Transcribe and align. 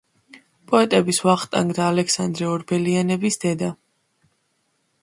პოეტების 0.71 1.19
ვახტანგ 1.27 1.75
და 1.81 1.85
ალექსანდრე 1.91 2.49
ორბელიანების 2.55 3.39
დედა. 3.47 3.73